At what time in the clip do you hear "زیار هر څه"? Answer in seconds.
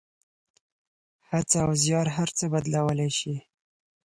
1.83-2.45